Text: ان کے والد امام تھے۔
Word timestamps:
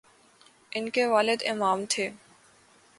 ان 0.71 0.89
کے 0.89 1.05
والد 1.05 1.43
امام 1.45 1.85
تھے۔ 1.89 2.09